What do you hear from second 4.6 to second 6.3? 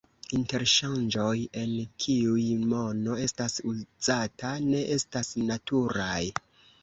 ne estas naturaj.